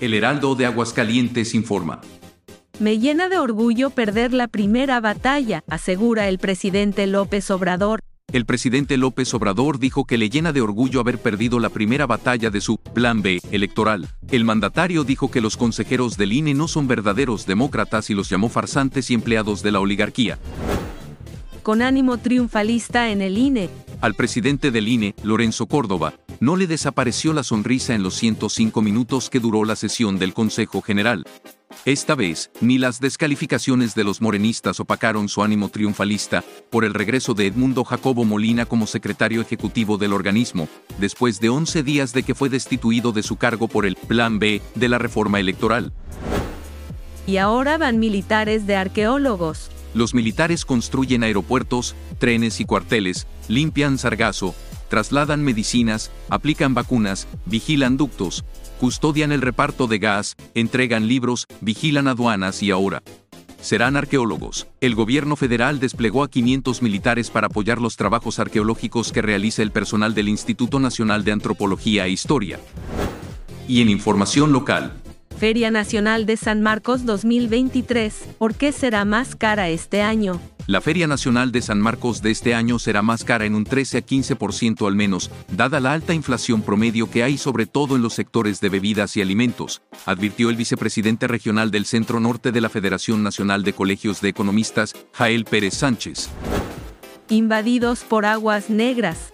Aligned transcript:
El 0.00 0.14
Heraldo 0.14 0.54
de 0.54 0.66
Aguascalientes 0.66 1.54
informa. 1.54 2.00
Me 2.80 2.98
llena 2.98 3.28
de 3.28 3.38
orgullo 3.38 3.90
perder 3.90 4.32
la 4.32 4.48
primera 4.48 5.00
batalla, 5.00 5.62
asegura 5.68 6.28
el 6.28 6.38
presidente 6.38 7.06
López 7.06 7.48
Obrador. 7.50 8.00
El 8.32 8.46
presidente 8.46 8.96
López 8.96 9.32
Obrador 9.34 9.78
dijo 9.78 10.06
que 10.06 10.18
le 10.18 10.28
llena 10.28 10.52
de 10.52 10.60
orgullo 10.60 10.98
haber 10.98 11.18
perdido 11.18 11.60
la 11.60 11.68
primera 11.68 12.06
batalla 12.06 12.50
de 12.50 12.60
su 12.60 12.78
Plan 12.78 13.22
B 13.22 13.38
electoral. 13.52 14.08
El 14.28 14.44
mandatario 14.44 15.04
dijo 15.04 15.30
que 15.30 15.40
los 15.40 15.56
consejeros 15.56 16.16
del 16.16 16.32
INE 16.32 16.54
no 16.54 16.66
son 16.66 16.88
verdaderos 16.88 17.46
demócratas 17.46 18.10
y 18.10 18.14
los 18.14 18.28
llamó 18.28 18.48
farsantes 18.48 19.08
y 19.10 19.14
empleados 19.14 19.62
de 19.62 19.70
la 19.70 19.78
oligarquía. 19.78 20.40
Con 21.62 21.80
ánimo 21.80 22.18
triunfalista 22.18 23.10
en 23.10 23.22
el 23.22 23.38
INE. 23.38 23.70
Al 24.00 24.14
presidente 24.14 24.72
del 24.72 24.88
INE, 24.88 25.14
Lorenzo 25.22 25.66
Córdoba, 25.66 26.14
no 26.40 26.56
le 26.56 26.66
desapareció 26.66 27.32
la 27.32 27.42
sonrisa 27.42 27.94
en 27.94 28.02
los 28.02 28.14
105 28.14 28.82
minutos 28.82 29.30
que 29.30 29.40
duró 29.40 29.64
la 29.64 29.76
sesión 29.76 30.18
del 30.18 30.34
Consejo 30.34 30.82
General. 30.82 31.24
Esta 31.84 32.14
vez, 32.14 32.50
ni 32.60 32.78
las 32.78 33.00
descalificaciones 33.00 33.94
de 33.94 34.04
los 34.04 34.22
morenistas 34.22 34.80
opacaron 34.80 35.28
su 35.28 35.42
ánimo 35.42 35.68
triunfalista 35.68 36.42
por 36.70 36.84
el 36.84 36.94
regreso 36.94 37.34
de 37.34 37.46
Edmundo 37.46 37.84
Jacobo 37.84 38.24
Molina 38.24 38.64
como 38.64 38.86
secretario 38.86 39.42
ejecutivo 39.42 39.98
del 39.98 40.12
organismo, 40.12 40.68
después 40.98 41.40
de 41.40 41.50
11 41.50 41.82
días 41.82 42.12
de 42.12 42.22
que 42.22 42.34
fue 42.34 42.48
destituido 42.48 43.12
de 43.12 43.22
su 43.22 43.36
cargo 43.36 43.68
por 43.68 43.84
el 43.84 43.96
Plan 43.96 44.38
B 44.38 44.62
de 44.74 44.88
la 44.88 44.98
reforma 44.98 45.40
electoral. 45.40 45.92
Y 47.26 47.38
ahora 47.38 47.78
van 47.78 47.98
militares 47.98 48.66
de 48.66 48.76
arqueólogos. 48.76 49.70
Los 49.94 50.14
militares 50.14 50.64
construyen 50.64 51.22
aeropuertos, 51.22 51.94
trenes 52.18 52.60
y 52.60 52.64
cuarteles, 52.64 53.26
limpian 53.48 53.96
sargazo, 53.98 54.54
trasladan 54.94 55.42
medicinas, 55.42 56.12
aplican 56.28 56.72
vacunas, 56.72 57.26
vigilan 57.46 57.96
ductos, 57.96 58.44
custodian 58.78 59.32
el 59.32 59.42
reparto 59.42 59.88
de 59.88 59.98
gas, 59.98 60.36
entregan 60.54 61.08
libros, 61.08 61.46
vigilan 61.60 62.06
aduanas 62.06 62.62
y 62.62 62.70
ahora 62.70 63.02
serán 63.60 63.96
arqueólogos. 63.96 64.68
El 64.80 64.94
gobierno 64.94 65.34
federal 65.34 65.80
desplegó 65.80 66.22
a 66.22 66.30
500 66.30 66.80
militares 66.80 67.30
para 67.30 67.48
apoyar 67.48 67.80
los 67.80 67.96
trabajos 67.96 68.38
arqueológicos 68.38 69.10
que 69.10 69.20
realiza 69.20 69.62
el 69.62 69.72
personal 69.72 70.14
del 70.14 70.28
Instituto 70.28 70.78
Nacional 70.78 71.24
de 71.24 71.32
Antropología 71.32 72.06
e 72.06 72.10
Historia. 72.10 72.60
Y 73.66 73.82
en 73.82 73.88
información 73.88 74.52
local, 74.52 74.92
Feria 75.40 75.72
Nacional 75.72 76.24
de 76.24 76.36
San 76.36 76.62
Marcos 76.62 77.04
2023. 77.04 78.36
¿Por 78.38 78.54
qué 78.54 78.70
será 78.70 79.04
más 79.04 79.34
cara 79.34 79.70
este 79.70 80.02
año? 80.02 80.40
La 80.66 80.80
Feria 80.80 81.06
Nacional 81.06 81.52
de 81.52 81.60
San 81.60 81.78
Marcos 81.78 82.22
de 82.22 82.30
este 82.30 82.54
año 82.54 82.78
será 82.78 83.02
más 83.02 83.22
cara 83.22 83.44
en 83.44 83.54
un 83.54 83.64
13 83.64 83.98
a 83.98 84.00
15% 84.00 84.86
al 84.86 84.96
menos, 84.96 85.30
dada 85.52 85.78
la 85.78 85.92
alta 85.92 86.14
inflación 86.14 86.62
promedio 86.62 87.10
que 87.10 87.22
hay 87.22 87.36
sobre 87.36 87.66
todo 87.66 87.96
en 87.96 88.02
los 88.02 88.14
sectores 88.14 88.62
de 88.62 88.70
bebidas 88.70 89.14
y 89.18 89.20
alimentos, 89.20 89.82
advirtió 90.06 90.48
el 90.48 90.56
vicepresidente 90.56 91.28
regional 91.28 91.70
del 91.70 91.84
Centro 91.84 92.18
Norte 92.18 92.50
de 92.50 92.62
la 92.62 92.70
Federación 92.70 93.22
Nacional 93.22 93.62
de 93.62 93.74
Colegios 93.74 94.22
de 94.22 94.30
Economistas, 94.30 94.94
Jael 95.12 95.44
Pérez 95.44 95.74
Sánchez. 95.74 96.30
Invadidos 97.28 98.00
por 98.00 98.24
aguas 98.24 98.70
negras. 98.70 99.33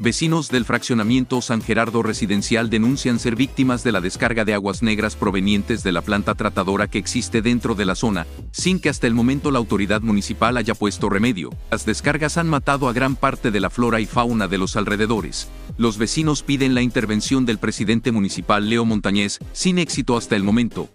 Vecinos 0.00 0.48
del 0.48 0.64
fraccionamiento 0.64 1.42
San 1.42 1.60
Gerardo 1.60 2.04
Residencial 2.04 2.70
denuncian 2.70 3.18
ser 3.18 3.34
víctimas 3.34 3.82
de 3.82 3.90
la 3.90 4.00
descarga 4.00 4.44
de 4.44 4.54
aguas 4.54 4.80
negras 4.80 5.16
provenientes 5.16 5.82
de 5.82 5.90
la 5.90 6.02
planta 6.02 6.36
tratadora 6.36 6.86
que 6.86 6.98
existe 6.98 7.42
dentro 7.42 7.74
de 7.74 7.84
la 7.84 7.96
zona, 7.96 8.24
sin 8.52 8.78
que 8.78 8.90
hasta 8.90 9.08
el 9.08 9.14
momento 9.14 9.50
la 9.50 9.58
autoridad 9.58 10.00
municipal 10.00 10.56
haya 10.56 10.76
puesto 10.76 11.08
remedio. 11.08 11.50
Las 11.72 11.84
descargas 11.84 12.38
han 12.38 12.48
matado 12.48 12.88
a 12.88 12.92
gran 12.92 13.16
parte 13.16 13.50
de 13.50 13.58
la 13.58 13.70
flora 13.70 13.98
y 13.98 14.06
fauna 14.06 14.46
de 14.46 14.58
los 14.58 14.76
alrededores. 14.76 15.48
Los 15.78 15.98
vecinos 15.98 16.44
piden 16.44 16.76
la 16.76 16.82
intervención 16.82 17.44
del 17.44 17.58
presidente 17.58 18.12
municipal 18.12 18.70
Leo 18.70 18.84
Montañez, 18.84 19.40
sin 19.52 19.80
éxito 19.80 20.16
hasta 20.16 20.36
el 20.36 20.44
momento. 20.44 20.88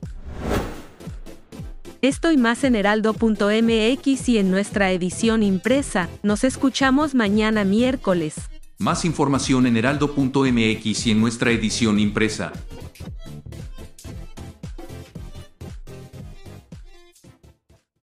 Estoy 2.01 2.37
más 2.37 2.63
en 2.63 2.75
heraldo.mx 2.75 4.29
y 4.29 4.37
en 4.37 4.49
nuestra 4.49 4.93
edición 4.93 5.43
impresa. 5.43 6.07
Nos 6.21 6.45
escuchamos 6.45 7.15
mañana 7.15 7.65
miércoles. 7.65 8.35
Más 8.79 9.05
información 9.05 9.67
en 9.67 9.77
heraldo.mx 9.77 11.07
y 11.07 11.11
en 11.11 11.21
nuestra 11.21 11.51
edición 11.51 11.99
impresa. 11.99 12.51